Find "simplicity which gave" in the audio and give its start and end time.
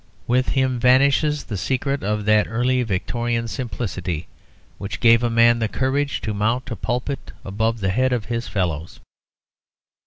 3.47-5.21